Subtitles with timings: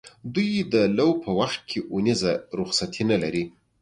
[0.33, 3.43] دوی د لو په وخت کې اونیزه رخصتي نه لري.